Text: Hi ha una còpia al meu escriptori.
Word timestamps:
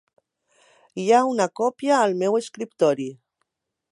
Hi 1.01 1.05
ha 1.11 1.19
una 1.33 1.47
còpia 1.59 1.99
al 2.05 2.17
meu 2.23 2.39
escriptori. 2.41 3.09